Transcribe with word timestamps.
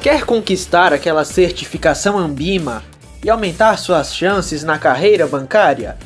Quer 0.00 0.24
conquistar 0.24 0.94
aquela 0.94 1.26
certificação 1.26 2.16
Ambima 2.16 2.82
e 3.22 3.28
aumentar 3.28 3.76
suas 3.76 4.14
chances 4.14 4.64
na 4.64 4.78
carreira 4.78 5.26
bancária? 5.26 5.98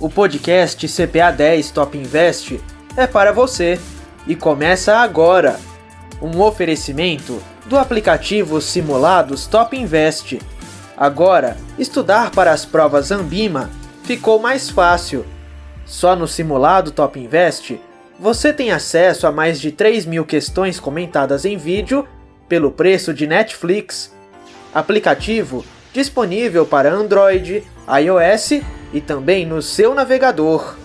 O 0.00 0.10
podcast 0.10 0.88
CPA 0.88 1.30
10 1.30 1.70
Top 1.70 1.96
Invest 1.96 2.60
é 2.96 3.06
para 3.06 3.30
você 3.30 3.78
e 4.26 4.34
começa 4.34 4.96
agora. 4.96 5.60
Um 6.20 6.40
oferecimento 6.40 7.40
do 7.66 7.78
aplicativo 7.78 8.60
Simulados 8.60 9.46
Top 9.46 9.76
Invest. 9.76 10.40
Agora, 10.96 11.56
estudar 11.78 12.32
para 12.32 12.50
as 12.50 12.64
provas 12.64 13.12
Ambima 13.12 13.70
ficou 14.02 14.40
mais 14.40 14.68
fácil. 14.68 15.24
Só 15.84 16.16
no 16.16 16.26
simulado 16.26 16.90
Top 16.90 17.16
Invest 17.16 17.80
você 18.18 18.52
tem 18.52 18.72
acesso 18.72 19.24
a 19.24 19.30
mais 19.30 19.60
de 19.60 19.70
3 19.70 20.04
mil 20.04 20.24
questões 20.24 20.80
comentadas 20.80 21.44
em 21.44 21.56
vídeo 21.56 22.08
pelo 22.48 22.70
preço 22.70 23.12
de 23.12 23.26
Netflix. 23.26 24.14
Aplicativo 24.74 25.64
disponível 25.96 26.66
para 26.66 26.92
Android, 26.92 27.64
iOS 27.88 28.60
e 28.92 29.00
também 29.00 29.46
no 29.46 29.62
seu 29.62 29.94
navegador. 29.94 30.76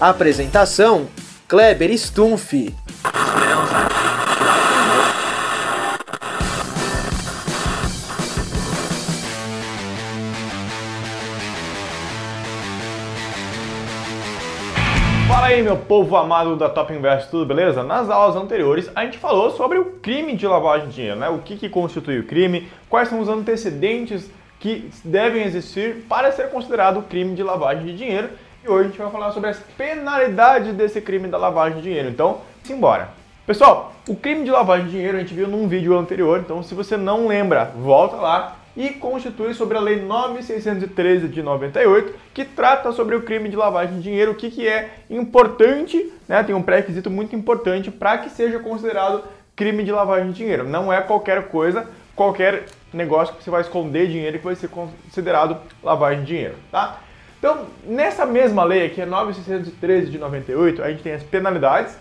Apresentação: 0.00 1.08
Kleber 1.46 1.96
Stumpf. 1.96 2.74
Aí, 15.60 15.64
meu 15.64 15.76
povo 15.76 16.16
amado 16.16 16.56
da 16.56 16.70
Top 16.70 16.90
Invest, 16.90 17.30
tudo 17.30 17.44
beleza? 17.44 17.82
Nas 17.82 18.08
aulas 18.08 18.34
anteriores 18.34 18.90
a 18.94 19.04
gente 19.04 19.18
falou 19.18 19.50
sobre 19.50 19.78
o 19.78 19.84
crime 19.84 20.34
de 20.34 20.46
lavagem 20.46 20.88
de 20.88 20.94
dinheiro, 20.94 21.18
né? 21.18 21.28
O 21.28 21.38
que, 21.38 21.56
que 21.56 21.68
constitui 21.68 22.18
o 22.18 22.26
crime, 22.26 22.66
quais 22.88 23.08
são 23.08 23.20
os 23.20 23.28
antecedentes 23.28 24.30
que 24.58 24.90
devem 25.04 25.42
existir 25.42 26.06
para 26.08 26.32
ser 26.32 26.48
considerado 26.48 27.02
crime 27.02 27.34
de 27.34 27.42
lavagem 27.42 27.84
de 27.84 27.96
dinheiro. 27.96 28.30
E 28.64 28.68
hoje 28.70 28.80
a 28.80 28.88
gente 28.88 28.98
vai 28.98 29.10
falar 29.10 29.32
sobre 29.32 29.50
as 29.50 29.58
penalidades 29.76 30.74
desse 30.74 31.00
crime 31.00 31.28
da 31.28 31.36
lavagem 31.36 31.76
de 31.76 31.82
dinheiro. 31.82 32.08
Então, 32.08 32.38
simbora! 32.62 33.10
Pessoal, 33.46 33.92
o 34.08 34.16
crime 34.16 34.44
de 34.44 34.50
lavagem 34.50 34.86
de 34.86 34.92
dinheiro 34.92 35.18
a 35.18 35.20
gente 35.20 35.34
viu 35.34 35.46
num 35.46 35.68
vídeo 35.68 35.98
anterior, 35.98 36.40
então 36.40 36.62
se 36.62 36.74
você 36.74 36.96
não 36.96 37.26
lembra, 37.26 37.70
volta 37.76 38.16
lá 38.16 38.56
e 38.80 38.94
constitui 38.94 39.52
sobre 39.52 39.76
a 39.76 39.80
Lei 39.80 40.00
9613 40.00 41.28
de 41.28 41.42
98, 41.42 42.14
que 42.32 42.46
trata 42.46 42.92
sobre 42.92 43.14
o 43.14 43.20
crime 43.20 43.50
de 43.50 43.54
lavagem 43.54 43.96
de 43.96 44.02
dinheiro, 44.02 44.32
o 44.32 44.34
que, 44.34 44.50
que 44.50 44.66
é 44.66 44.88
importante, 45.10 46.10
né? 46.26 46.42
tem 46.42 46.54
um 46.54 46.62
pré-requisito 46.62 47.10
muito 47.10 47.36
importante 47.36 47.90
para 47.90 48.16
que 48.16 48.30
seja 48.30 48.58
considerado 48.58 49.22
crime 49.54 49.84
de 49.84 49.92
lavagem 49.92 50.30
de 50.30 50.38
dinheiro. 50.38 50.66
Não 50.66 50.90
é 50.90 50.98
qualquer 51.02 51.48
coisa, 51.48 51.86
qualquer 52.16 52.64
negócio 52.90 53.34
que 53.34 53.44
você 53.44 53.50
vai 53.50 53.60
esconder 53.60 54.06
dinheiro 54.06 54.38
que 54.38 54.44
vai 54.46 54.56
ser 54.56 54.70
considerado 54.70 55.58
lavagem 55.82 56.20
de 56.20 56.26
dinheiro, 56.28 56.54
tá? 56.72 57.00
Então, 57.38 57.66
nessa 57.84 58.24
mesma 58.24 58.64
lei 58.64 58.86
aqui, 58.86 59.02
a 59.02 59.06
9613 59.06 60.10
de 60.10 60.16
98, 60.16 60.82
a 60.82 60.88
gente 60.90 61.02
tem 61.02 61.12
as 61.12 61.22
penalidades, 61.22 61.98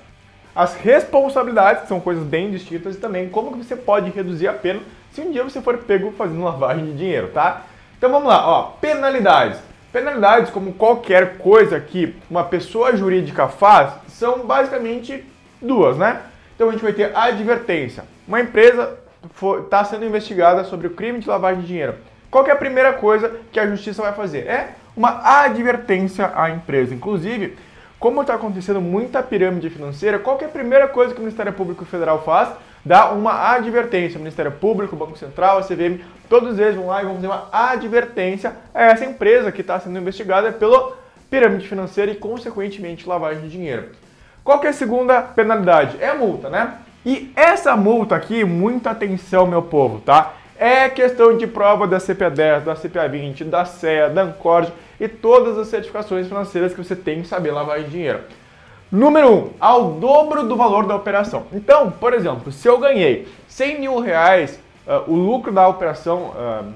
as 0.60 0.76
responsabilidades, 0.76 1.84
que 1.84 1.88
são 1.88 2.02
coisas 2.02 2.22
bem 2.22 2.52
distintas, 2.52 2.96
e 2.96 3.00
também 3.00 3.30
como 3.30 3.54
que 3.54 3.64
você 3.64 3.78
pode 3.78 4.10
reduzir 4.10 4.50
a 4.50 4.52
pena 4.52 4.82
se 5.10 5.22
um 5.22 5.32
dia 5.32 5.42
você 5.42 5.62
for 5.62 5.78
pego 5.78 6.12
fazendo 6.12 6.44
lavagem 6.44 6.86
de 6.88 6.98
dinheiro, 6.98 7.30
tá? 7.30 7.62
Então 7.98 8.12
vamos 8.12 8.28
lá, 8.28 8.46
ó, 8.46 8.64
penalidades. 8.82 9.58
Penalidades, 9.94 10.52
como 10.52 10.74
qualquer 10.74 11.38
coisa 11.38 11.80
que 11.80 12.14
uma 12.30 12.44
pessoa 12.44 12.94
jurídica 12.94 13.48
faz, 13.48 13.94
são 14.10 14.40
basicamente 14.40 15.24
duas, 15.62 15.98
né? 15.98 16.24
Então 16.56 16.68
a 16.68 16.72
gente 16.74 16.84
vai 16.84 16.92
ter 16.92 17.16
advertência. 17.16 18.04
Uma 18.28 18.42
empresa 18.42 18.98
está 19.64 19.86
sendo 19.86 20.04
investigada 20.04 20.66
sobre 20.66 20.88
o 20.88 20.92
crime 20.92 21.20
de 21.20 21.30
lavagem 21.30 21.62
de 21.62 21.68
dinheiro. 21.68 21.96
Qual 22.30 22.46
é 22.46 22.52
a 22.52 22.56
primeira 22.58 22.92
coisa 22.92 23.32
que 23.50 23.62
a 23.62 23.68
justiça 23.68 24.02
vai 24.02 24.12
fazer? 24.12 24.40
É 24.40 24.72
uma 24.96 25.22
advertência 25.44 26.34
à 26.36 26.50
empresa. 26.50 26.94
Inclusive, 26.94 27.58
como 28.00 28.22
está 28.22 28.36
acontecendo 28.36 28.80
muita 28.80 29.22
pirâmide 29.22 29.70
financeira, 29.70 30.18
qual 30.18 30.40
é 30.40 30.46
a 30.46 30.50
primeira 30.50 30.88
coisa 30.88 31.14
que 31.14 31.20
o 31.20 31.24
Ministério 31.24 31.52
Público 31.52 31.84
Federal 31.84 32.24
faz? 32.24 32.50
Dá 32.84 33.12
uma 33.12 33.52
advertência. 33.52 34.18
O 34.18 34.22
Ministério 34.22 34.54
Público, 34.54 34.96
Banco 34.96 35.18
Central, 35.18 35.58
a 35.58 35.64
CVM, 35.64 36.00
todos 36.30 36.58
eles 36.58 36.76
vão 36.76 36.88
lá 36.88 37.02
e 37.02 37.06
vão 37.06 37.16
fazer 37.16 37.28
uma 37.28 37.50
advertência 37.52 38.54
a 38.74 38.84
essa 38.84 39.04
empresa 39.04 39.52
que 39.52 39.60
está 39.60 39.78
sendo 39.80 40.00
investigada 40.00 40.52
pela 40.54 40.98
pirâmide 41.30 41.68
financeira 41.68 42.12
e, 42.12 42.16
consequentemente, 42.16 43.08
lavagem 43.08 43.44
de 43.44 43.50
dinheiro. 43.50 43.90
Qual 44.46 44.64
é 44.64 44.70
a 44.70 44.74
segunda 44.74 45.22
penalidade? 45.22 45.98
É 46.00 46.08
a 46.08 46.16
multa, 46.16 46.50
né? 46.50 46.76
E 47.06 47.32
essa 47.36 47.76
multa 47.76 48.16
aqui, 48.16 48.46
muita 48.46 48.92
atenção, 48.92 49.46
meu 49.46 49.62
povo, 49.62 50.00
tá? 50.00 50.34
É 50.58 50.90
questão 50.90 51.38
de 51.38 51.48
prova 51.48 51.86
da 51.86 52.00
CPA 52.00 52.30
10, 52.30 52.64
da 52.64 52.76
CPA 52.76 53.08
20, 53.08 53.44
da 53.44 53.66
CEA, 53.66 54.10
da 54.10 54.24
Ancord 54.24 54.72
e 55.00 55.08
todas 55.08 55.58
as 55.58 55.68
certificações 55.68 56.28
financeiras 56.28 56.74
que 56.74 56.84
você 56.84 56.96
tem 56.96 57.22
que 57.22 57.28
saber 57.28 57.52
lavar 57.52 57.82
dinheiro. 57.84 58.22
Número 58.92 59.30
1, 59.30 59.34
um, 59.36 59.50
ao 59.60 59.92
dobro 59.92 60.44
do 60.44 60.56
valor 60.56 60.88
da 60.88 60.96
operação. 60.96 61.46
Então, 61.54 61.92
por 61.92 62.14
exemplo, 62.14 62.52
se 62.52 62.68
eu 62.68 62.80
ganhei 62.80 63.28
100 63.48 63.80
mil 63.80 64.00
reais, 64.00 64.60
uh, 64.88 65.12
o 65.12 65.16
lucro 65.16 65.52
da 65.52 65.68
operação, 65.68 66.32
uh, 66.32 66.74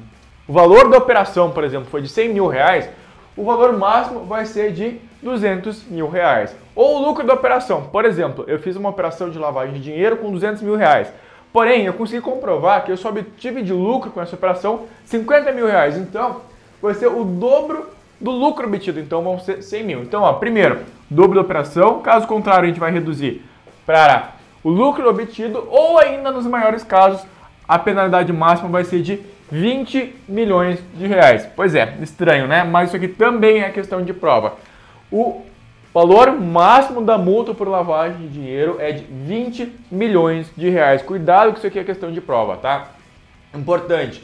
o 0.48 0.54
valor 0.54 0.90
da 0.90 0.98
operação, 0.98 1.50
por 1.52 1.64
exemplo, 1.64 1.90
foi 1.90 2.02
de 2.02 2.10
100 2.10 2.30
mil 2.30 2.48
reais, 2.48 2.88
o 3.36 3.44
valor 3.44 3.74
máximo 3.74 4.26
vai 4.26 4.46
ser 4.46 4.72
de 4.72 5.00
200 5.24 5.86
mil 5.86 6.08
reais. 6.08 6.56
Ou 6.76 6.98
o 6.98 7.08
lucro 7.08 7.26
da 7.26 7.34
operação, 7.34 7.84
por 7.92 8.06
exemplo, 8.06 8.46
eu 8.48 8.60
fiz 8.60 8.76
uma 8.76 8.90
operação 8.90 9.30
de 9.30 9.40
lavagem 9.40 9.74
de 9.74 9.82
dinheiro 9.82 10.18
com 10.18 10.32
200 10.32 10.62
mil 10.62 10.76
reais. 10.76 11.12
Porém, 11.52 11.86
eu 11.86 11.94
consegui 11.94 12.22
comprovar 12.22 12.84
que 12.84 12.92
eu 12.92 12.98
só 12.98 13.10
obtive 13.10 13.62
de 13.62 13.74
lucro 13.74 14.12
com 14.12 14.22
essa 14.22 14.36
operação 14.36 14.86
50 15.06 15.52
mil 15.52 15.66
reais. 15.66 15.98
Então, 15.98 16.42
vai 16.82 16.94
ser 16.94 17.08
o 17.08 17.24
dobro 17.24 17.88
do 18.20 18.32
lucro 18.32 18.68
obtido. 18.68 19.00
Então, 19.00 19.22
vão 19.22 19.40
ser 19.40 19.62
100 19.62 19.84
mil. 19.84 20.02
Então, 20.02 20.24
ó, 20.24 20.34
primeiro, 20.34 20.80
dobro 21.10 21.36
da 21.36 21.42
operação. 21.42 22.02
Caso 22.02 22.28
contrário, 22.28 22.64
a 22.64 22.68
gente 22.68 22.80
vai 22.80 22.92
reduzir 22.92 23.44
para 23.86 24.34
o 24.64 24.70
lucro 24.70 25.10
obtido. 25.10 25.68
Ou 25.70 26.00
ainda, 26.00 26.32
nos 26.32 26.46
maiores 26.46 26.84
casos, 26.84 27.26
a 27.68 27.78
penalidade 27.80 28.32
máxima 28.32 28.70
vai 28.70 28.84
ser 28.84 29.02
de 29.02 29.20
20 29.52 30.16
milhões 30.28 30.80
de 30.96 31.06
reais. 31.06 31.48
Pois 31.56 31.76
é, 31.76 31.96
estranho, 32.02 32.48
né? 32.48 32.64
Mas 32.64 32.90
isso 32.90 32.98
aqui 32.98 33.08
também 33.08 33.62
é 33.62 33.70
questão 33.70 34.04
de 34.04 34.14
prova. 34.14 34.56
O 35.12 35.44
valor 35.94 36.32
máximo 36.32 37.04
da 37.04 37.18
multa 37.20 37.54
por 37.54 37.68
lavagem 37.68 38.18
de 38.18 38.30
dinheiro 38.30 38.78
é 38.80 38.92
de 38.92 39.04
20 39.04 39.72
milhões 39.92 40.52
de 40.58 40.70
reais. 40.70 41.04
Cuidado 41.04 41.52
que 41.52 41.60
isso 41.60 41.68
aqui 41.68 41.78
é 41.78 41.84
questão 41.84 42.12
de 42.12 42.20
prova, 42.20 42.58
tá? 42.58 42.88
Importante. 43.54 44.24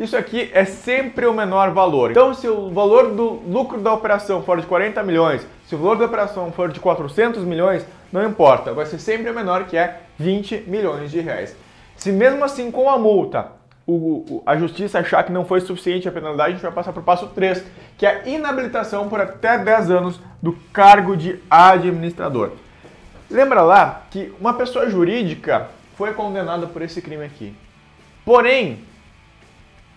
Isso 0.00 0.16
aqui 0.16 0.50
é 0.54 0.64
sempre 0.64 1.26
o 1.26 1.34
menor 1.34 1.72
valor. 1.72 2.10
Então, 2.10 2.32
se 2.32 2.48
o 2.48 2.70
valor 2.70 3.10
do 3.10 3.42
lucro 3.46 3.78
da 3.78 3.92
operação 3.92 4.42
for 4.42 4.58
de 4.58 4.66
40 4.66 5.02
milhões, 5.02 5.46
se 5.66 5.74
o 5.74 5.78
valor 5.78 5.98
da 5.98 6.06
operação 6.06 6.50
for 6.50 6.72
de 6.72 6.80
400 6.80 7.44
milhões, 7.44 7.84
não 8.10 8.26
importa, 8.26 8.72
vai 8.72 8.86
ser 8.86 8.98
sempre 8.98 9.30
o 9.30 9.34
menor, 9.34 9.64
que 9.64 9.76
é 9.76 10.00
20 10.18 10.64
milhões 10.66 11.10
de 11.10 11.20
reais. 11.20 11.54
Se 11.96 12.10
mesmo 12.10 12.42
assim 12.42 12.70
com 12.70 12.88
a 12.88 12.98
multa 12.98 13.48
o, 13.86 14.42
a 14.46 14.56
justiça 14.56 15.00
achar 15.00 15.22
que 15.22 15.32
não 15.32 15.44
foi 15.44 15.60
suficiente 15.60 16.08
a 16.08 16.12
penalidade, 16.12 16.48
a 16.48 16.52
gente 16.52 16.62
vai 16.62 16.72
passar 16.72 16.94
para 16.94 17.00
o 17.00 17.04
passo 17.04 17.26
3, 17.26 17.62
que 17.98 18.06
é 18.06 18.22
a 18.22 18.26
inabilitação 18.26 19.06
por 19.06 19.20
até 19.20 19.58
10 19.58 19.90
anos 19.90 20.20
do 20.40 20.54
cargo 20.72 21.14
de 21.14 21.38
administrador. 21.50 22.52
Lembra 23.30 23.60
lá 23.60 24.06
que 24.10 24.32
uma 24.40 24.54
pessoa 24.54 24.88
jurídica 24.88 25.68
foi 25.94 26.14
condenada 26.14 26.66
por 26.66 26.80
esse 26.80 27.02
crime 27.02 27.26
aqui. 27.26 27.54
Porém, 28.24 28.78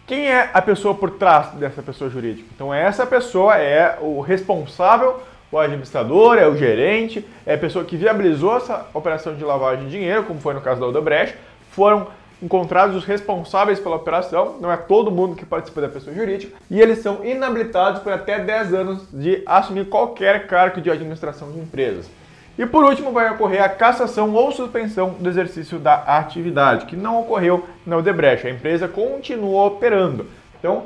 quem 0.05 0.29
é 0.29 0.49
a 0.53 0.61
pessoa 0.61 0.93
por 0.93 1.11
trás 1.11 1.51
dessa 1.51 1.81
pessoa 1.81 2.09
jurídica? 2.09 2.47
Então 2.53 2.73
essa 2.73 3.05
pessoa 3.05 3.57
é 3.57 3.97
o 4.01 4.19
responsável, 4.19 5.21
o 5.51 5.57
administrador, 5.57 6.37
é 6.37 6.47
o 6.47 6.57
gerente, 6.57 7.25
é 7.45 7.53
a 7.53 7.57
pessoa 7.57 7.85
que 7.85 7.95
viabilizou 7.95 8.57
essa 8.57 8.87
operação 8.93 9.35
de 9.35 9.43
lavagem 9.43 9.85
de 9.85 9.91
dinheiro, 9.91 10.23
como 10.23 10.41
foi 10.41 10.53
no 10.53 10.61
caso 10.61 10.81
da 10.81 10.87
Odebrecht, 10.87 11.37
foram 11.71 12.07
encontrados 12.41 12.95
os 12.95 13.05
responsáveis 13.05 13.79
pela 13.79 13.95
operação, 13.95 14.57
não 14.59 14.69
é 14.69 14.75
todo 14.75 15.09
mundo 15.09 15.35
que 15.35 15.45
participa 15.45 15.79
da 15.79 15.87
pessoa 15.87 16.13
jurídica, 16.13 16.57
e 16.69 16.81
eles 16.81 16.99
são 16.99 17.23
inabilitados 17.23 18.01
por 18.01 18.11
até 18.11 18.39
10 18.39 18.73
anos 18.73 19.07
de 19.13 19.41
assumir 19.45 19.85
qualquer 19.85 20.47
cargo 20.47 20.81
de 20.81 20.91
administração 20.91 21.51
de 21.51 21.59
empresas. 21.59 22.09
E 22.57 22.65
por 22.65 22.83
último, 22.83 23.11
vai 23.11 23.31
ocorrer 23.31 23.63
a 23.63 23.69
cassação 23.69 24.33
ou 24.33 24.51
suspensão 24.51 25.15
do 25.19 25.27
exercício 25.27 25.79
da 25.79 25.95
atividade, 25.95 26.85
que 26.85 26.95
não 26.95 27.21
ocorreu 27.21 27.67
na 27.85 27.97
Odebrecht. 27.97 28.45
A 28.45 28.51
empresa 28.51 28.87
continuou 28.87 29.65
operando. 29.65 30.27
Então, 30.59 30.83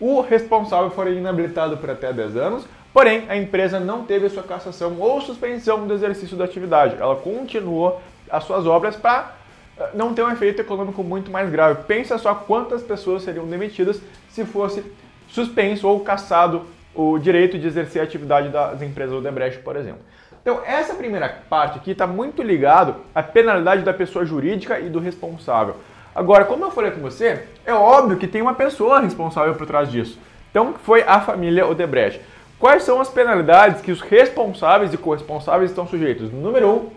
o 0.00 0.20
responsável 0.20 0.90
foi 0.90 1.16
inabilitado 1.16 1.76
por 1.76 1.88
até 1.88 2.12
10 2.12 2.36
anos, 2.36 2.66
porém, 2.92 3.24
a 3.28 3.36
empresa 3.36 3.78
não 3.78 4.04
teve 4.04 4.26
a 4.26 4.30
sua 4.30 4.42
cassação 4.42 4.96
ou 4.98 5.20
suspensão 5.20 5.86
do 5.86 5.94
exercício 5.94 6.36
da 6.36 6.44
atividade. 6.44 6.96
Ela 6.98 7.16
continuou 7.16 8.00
as 8.28 8.42
suas 8.44 8.66
obras 8.66 8.96
para 8.96 9.44
não 9.92 10.14
tem 10.14 10.24
um 10.24 10.30
efeito 10.30 10.60
econômico 10.60 11.02
muito 11.02 11.30
mais 11.30 11.50
grave. 11.50 11.82
Pensa 11.84 12.18
só 12.18 12.34
quantas 12.34 12.82
pessoas 12.82 13.22
seriam 13.22 13.46
demitidas 13.46 14.00
se 14.30 14.44
fosse 14.44 14.84
suspenso 15.28 15.88
ou 15.88 16.00
cassado 16.00 16.62
o 16.94 17.18
direito 17.18 17.58
de 17.58 17.66
exercer 17.66 18.00
a 18.00 18.04
atividade 18.04 18.50
das 18.50 18.80
empresas 18.82 19.16
Odebrecht, 19.16 19.60
por 19.60 19.76
exemplo. 19.76 20.00
Então, 20.44 20.60
essa 20.66 20.92
primeira 20.92 21.38
parte 21.48 21.78
aqui 21.78 21.92
está 21.92 22.06
muito 22.06 22.42
ligado 22.42 22.96
à 23.14 23.22
penalidade 23.22 23.82
da 23.82 23.94
pessoa 23.94 24.26
jurídica 24.26 24.78
e 24.78 24.90
do 24.90 24.98
responsável. 24.98 25.76
Agora, 26.14 26.44
como 26.44 26.66
eu 26.66 26.70
falei 26.70 26.90
com 26.90 27.00
você, 27.00 27.44
é 27.64 27.72
óbvio 27.72 28.18
que 28.18 28.28
tem 28.28 28.42
uma 28.42 28.52
pessoa 28.52 29.00
responsável 29.00 29.54
por 29.54 29.66
trás 29.66 29.90
disso. 29.90 30.18
Então, 30.50 30.74
foi 30.84 31.02
a 31.02 31.18
família 31.18 31.66
Odebrecht. 31.66 32.20
Quais 32.58 32.82
são 32.82 33.00
as 33.00 33.08
penalidades 33.08 33.80
que 33.80 33.90
os 33.90 34.02
responsáveis 34.02 34.92
e 34.92 34.98
corresponsáveis 34.98 35.70
estão 35.70 35.88
sujeitos? 35.88 36.30
Número 36.30 36.68
1, 36.68 36.72
um, 36.72 36.90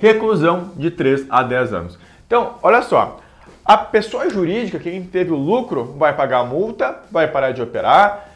reclusão 0.00 0.72
de 0.74 0.90
3 0.90 1.26
a 1.30 1.44
10 1.44 1.72
anos. 1.72 1.98
Então, 2.26 2.56
olha 2.64 2.82
só, 2.82 3.20
a 3.64 3.76
pessoa 3.76 4.28
jurídica, 4.28 4.80
quem 4.80 5.04
teve 5.04 5.30
o 5.30 5.36
lucro, 5.36 5.94
vai 5.96 6.16
pagar 6.16 6.44
multa, 6.44 6.98
vai 7.12 7.28
parar 7.28 7.52
de 7.52 7.62
operar. 7.62 8.27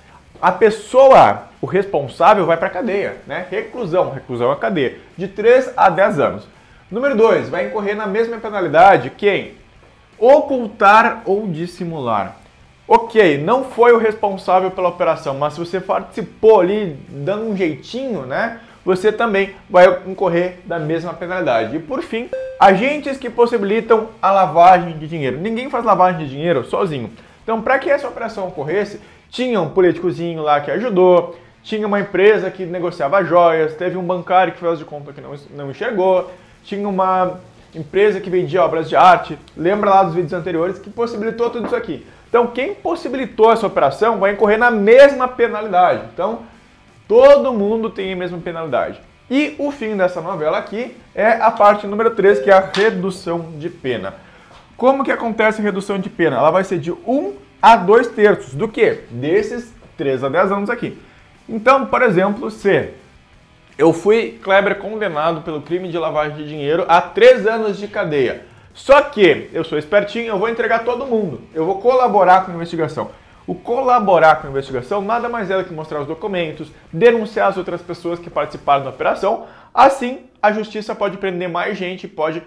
A 0.42 0.50
pessoa, 0.50 1.44
o 1.60 1.66
responsável, 1.66 2.44
vai 2.44 2.56
para 2.56 2.66
a 2.66 2.70
cadeia, 2.70 3.18
né? 3.28 3.46
Reclusão, 3.48 4.10
reclusão 4.10 4.50
é 4.50 4.56
cadeia, 4.56 4.98
de 5.16 5.28
3 5.28 5.72
a 5.76 5.88
10 5.88 6.18
anos. 6.18 6.48
Número 6.90 7.16
2, 7.16 7.48
vai 7.48 7.68
incorrer 7.68 7.94
na 7.94 8.08
mesma 8.08 8.36
penalidade 8.38 9.10
quem? 9.10 9.52
Ocultar 10.18 11.22
ou 11.26 11.46
dissimular. 11.46 12.38
Ok, 12.88 13.38
não 13.38 13.62
foi 13.62 13.92
o 13.92 13.98
responsável 13.98 14.72
pela 14.72 14.88
operação, 14.88 15.38
mas 15.38 15.52
se 15.52 15.60
você 15.60 15.80
participou 15.80 16.60
ali 16.60 16.98
dando 17.08 17.44
um 17.44 17.56
jeitinho, 17.56 18.26
né? 18.26 18.58
você 18.84 19.12
também 19.12 19.54
vai 19.70 20.02
incorrer 20.06 20.58
da 20.64 20.78
mesma 20.78 21.14
penalidade. 21.14 21.76
E 21.76 21.78
por 21.78 22.02
fim, 22.02 22.28
agentes 22.58 23.16
que 23.16 23.30
possibilitam 23.30 24.08
a 24.20 24.32
lavagem 24.32 24.98
de 24.98 25.06
dinheiro. 25.06 25.38
Ninguém 25.38 25.70
faz 25.70 25.84
lavagem 25.84 26.24
de 26.24 26.30
dinheiro 26.30 26.64
sozinho. 26.64 27.12
Então, 27.44 27.62
para 27.62 27.78
que 27.78 27.90
essa 27.90 28.08
operação 28.08 28.48
ocorresse, 28.48 29.00
tinha 29.32 29.60
um 29.60 29.68
políticozinho 29.68 30.40
lá 30.40 30.60
que 30.60 30.70
ajudou, 30.70 31.36
tinha 31.64 31.84
uma 31.84 31.98
empresa 31.98 32.48
que 32.52 32.64
negociava 32.64 33.24
joias, 33.24 33.74
teve 33.74 33.96
um 33.96 34.04
bancário 34.04 34.52
que 34.52 34.60
fez 34.60 34.78
de 34.78 34.84
conta 34.84 35.12
que 35.12 35.20
não, 35.20 35.34
não 35.50 35.70
enxergou, 35.72 36.30
tinha 36.62 36.88
uma 36.88 37.40
empresa 37.74 38.20
que 38.20 38.30
vendia 38.30 38.62
obras 38.62 38.88
de 38.88 38.94
arte, 38.94 39.36
lembra 39.56 39.90
lá 39.90 40.04
dos 40.04 40.14
vídeos 40.14 40.32
anteriores, 40.32 40.78
que 40.78 40.88
possibilitou 40.88 41.50
tudo 41.50 41.66
isso 41.66 41.74
aqui. 41.74 42.06
Então, 42.28 42.46
quem 42.46 42.74
possibilitou 42.74 43.50
essa 43.50 43.66
operação 43.66 44.20
vai 44.20 44.32
incorrer 44.32 44.58
na 44.58 44.70
mesma 44.70 45.26
penalidade. 45.26 46.04
Então, 46.14 46.40
Todo 47.12 47.52
mundo 47.52 47.90
tem 47.90 48.10
a 48.10 48.16
mesma 48.16 48.38
penalidade. 48.38 48.98
E 49.30 49.54
o 49.58 49.70
fim 49.70 49.94
dessa 49.94 50.22
novela 50.22 50.56
aqui 50.56 50.96
é 51.14 51.32
a 51.32 51.50
parte 51.50 51.86
número 51.86 52.12
3, 52.12 52.40
que 52.40 52.50
é 52.50 52.54
a 52.54 52.70
redução 52.72 53.52
de 53.58 53.68
pena. 53.68 54.14
Como 54.78 55.04
que 55.04 55.12
acontece 55.12 55.60
a 55.60 55.64
redução 55.64 55.98
de 55.98 56.08
pena? 56.08 56.38
Ela 56.38 56.50
vai 56.50 56.64
ser 56.64 56.78
de 56.78 56.90
1 56.90 57.34
a 57.62 57.76
2 57.76 58.08
terços 58.08 58.54
do 58.54 58.66
que? 58.66 58.98
Desses 59.08 59.72
3 59.96 60.24
a 60.24 60.28
10 60.28 60.52
anos 60.52 60.70
aqui. 60.70 60.98
Então, 61.48 61.86
por 61.86 62.02
exemplo, 62.02 62.50
se 62.50 62.90
eu 63.78 63.92
fui, 63.92 64.38
Kleber, 64.42 64.78
condenado 64.78 65.42
pelo 65.42 65.62
crime 65.62 65.88
de 65.88 65.96
lavagem 65.96 66.36
de 66.36 66.48
dinheiro 66.48 66.84
a 66.88 67.00
3 67.00 67.46
anos 67.46 67.78
de 67.78 67.86
cadeia. 67.86 68.44
Só 68.74 69.00
que 69.02 69.48
eu 69.52 69.64
sou 69.64 69.78
espertinho, 69.78 70.28
eu 70.28 70.38
vou 70.38 70.48
entregar 70.48 70.80
todo 70.80 71.06
mundo. 71.06 71.42
Eu 71.54 71.64
vou 71.64 71.80
colaborar 71.80 72.44
com 72.44 72.50
a 72.50 72.54
investigação. 72.54 73.10
O 73.46 73.54
colaborar 73.54 74.36
com 74.36 74.46
a 74.46 74.50
investigação 74.50 75.00
nada 75.00 75.28
mais 75.28 75.50
é 75.50 75.58
do 75.58 75.64
que 75.64 75.72
mostrar 75.72 76.00
os 76.00 76.06
documentos, 76.06 76.70
denunciar 76.92 77.48
as 77.48 77.56
outras 77.56 77.82
pessoas 77.82 78.18
que 78.18 78.30
participaram 78.30 78.84
da 78.84 78.90
operação. 78.90 79.46
Assim, 79.74 80.20
a 80.40 80.52
justiça 80.52 80.94
pode 80.94 81.16
prender 81.16 81.48
mais 81.48 81.76
gente, 81.76 82.06
pode 82.08 82.42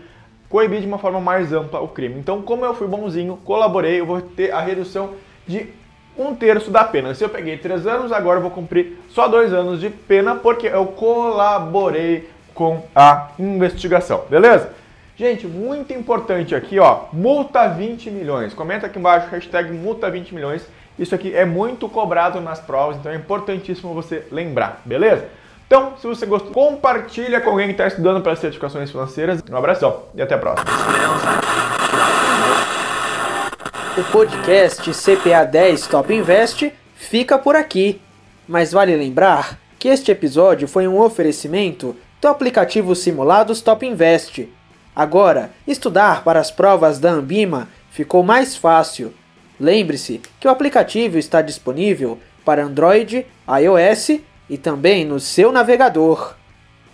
coibir 0.50 0.82
de 0.82 0.88
uma 0.88 0.98
forma 0.98 1.20
mais 1.20 1.52
ampla 1.52 1.80
o 1.80 1.88
crime. 1.88 2.20
Então, 2.20 2.42
como 2.42 2.66
eu 2.66 2.74
fui 2.74 2.88
bonzinho, 2.88 3.38
colaborei, 3.44 4.00
eu 4.00 4.06
vou 4.06 4.22
ter 4.22 4.52
a 4.52 4.60
redução 4.60 5.12
de 5.48 5.68
um 6.18 6.34
terço 6.34 6.72
da 6.72 6.84
pena. 6.84 7.14
Se 7.14 7.24
eu 7.24 7.30
peguei 7.30 7.58
três 7.58 7.86
anos, 7.86 8.12
agora 8.12 8.38
eu 8.38 8.42
vou 8.42 8.52
cumprir 8.52 8.98
só 9.10 9.28
dois 9.28 9.54
anos 9.54 9.80
de 9.80 9.90
pena 9.90 10.36
porque 10.36 10.68
eu 10.68 10.86
colaborei 10.88 12.30
com 12.54 12.84
a 12.96 13.32
investigação, 13.38 14.24
beleza? 14.30 14.74
Gente, 15.18 15.46
muito 15.48 15.94
importante 15.94 16.56
aqui, 16.56 16.80
ó, 16.80 17.06
multa 17.12 17.68
20 17.68 18.12
milhões. 18.12 18.54
Comenta 18.54 18.88
aqui 18.88 19.00
embaixo, 19.00 19.28
hashtag 19.30 19.72
multa 19.72 20.10
20 20.10 20.34
milhões. 20.34 20.66
Isso 20.98 21.14
aqui 21.14 21.34
é 21.34 21.46
muito 21.46 21.90
cobrado 21.90 22.40
nas 22.40 22.60
provas, 22.60 22.98
então 22.98 23.12
é 23.12 23.16
importantíssimo 23.16 23.94
você 23.94 24.26
lembrar, 24.32 24.82
beleza? 24.86 25.28
Então, 25.68 25.94
se 25.98 26.06
você 26.06 26.28
gostou, 26.28 26.52
compartilha 26.52 27.42
com 27.42 27.50
alguém 27.50 27.66
que 27.68 27.72
está 27.74 27.88
estudando 27.88 28.22
para 28.22 28.36
certificações 28.36 28.92
financeiras. 28.92 29.44
Um 29.50 29.58
abração 29.58 30.04
e 30.14 30.22
até 30.22 30.36
a 30.36 30.38
próxima. 30.38 30.70
O 33.98 34.04
podcast 34.12 34.92
CPA 34.92 35.44
10 35.44 35.88
Top 35.88 36.14
Invest 36.14 36.72
fica 36.96 37.40
por 37.40 37.56
aqui. 37.56 38.00
Mas 38.48 38.72
vale 38.72 38.96
lembrar 38.96 39.58
que 39.80 39.88
este 39.88 40.12
episódio 40.12 40.68
foi 40.68 40.88
um 40.88 41.02
oferecimento 41.02 41.96
do 42.22 42.28
aplicativo 42.28 42.96
Simulados 42.96 43.62
Top 43.62 43.84
Invest. 43.84 44.48
Agora, 44.96 45.50
estudar 45.68 46.24
para 46.24 46.40
as 46.40 46.52
provas 46.52 47.00
da 47.00 47.10
Ambima 47.10 47.68
ficou 47.90 48.22
mais 48.22 48.56
fácil. 48.56 49.12
Lembre-se 49.60 50.22
que 50.40 50.48
o 50.48 50.52
aplicativo 50.52 51.18
está 51.18 51.42
disponível 51.42 52.20
para 52.44 52.64
Android, 52.64 53.26
iOS 53.50 54.20
e 54.50 54.58
também 54.58 55.06
no 55.06 55.20
seu 55.20 55.52
navegador. 55.52 56.36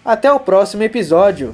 Até 0.03 0.31
o 0.31 0.39
próximo 0.39 0.83
episódio! 0.83 1.53